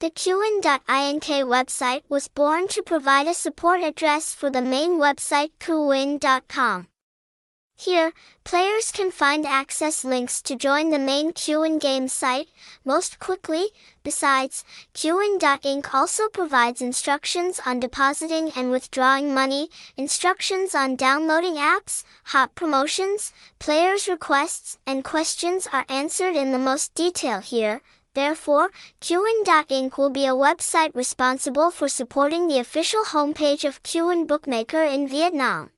[0.00, 6.88] The Kuwin.ink website was born to provide a support address for the main website kuwin.com.
[7.76, 12.48] Here, players can find access links to join the main Kuwin game site
[12.82, 13.72] most quickly.
[14.02, 22.54] Besides, Kuwin.ink also provides instructions on depositing and withdrawing money, instructions on downloading apps, hot
[22.54, 27.82] promotions, players' requests, and questions are answered in the most detail here.
[28.14, 28.70] Therefore,
[29.00, 35.06] Kuwin.ink will be a website responsible for supporting the official homepage of Kuwin Bookmaker in
[35.06, 35.70] Vietnam.